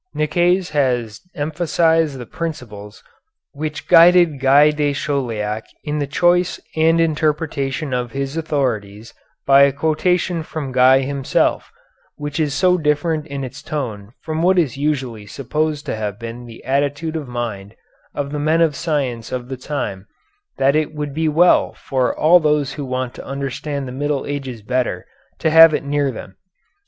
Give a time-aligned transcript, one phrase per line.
[0.15, 3.03] Nicaise has emphasized the principles
[3.51, 9.13] which guided Guy de Chauliac in the choice and interpretation of his authorities
[9.45, 11.71] by a quotation from Guy himself,
[12.15, 16.47] which is so different in its tone from what is usually supposed to have been
[16.47, 17.75] the attitude of mind
[18.15, 20.07] of the men of science of the time
[20.57, 24.63] that it would be well for all those who want to understand the Middle Ages
[24.63, 25.05] better
[25.37, 26.37] to have it near them.